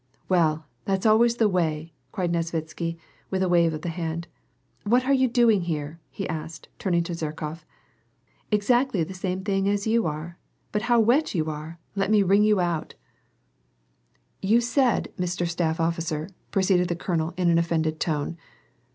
[0.27, 2.97] Well, that's always the way," cried Nesvitsky,
[3.29, 4.27] with a wave of the hand."
[4.83, 7.65] What are you doing here?" he asked, turning to Zherkof.
[8.51, 10.39] "Exactly the same thing as you are!
[10.71, 11.77] but bow wet you are!
[11.95, 12.95] let me wring you out!"
[14.41, 17.99] 172 ^VAIt AND PEACE," You said, Mister Staff Officer,"— proceeded the colonel ill an offended
[17.99, 18.37] tone.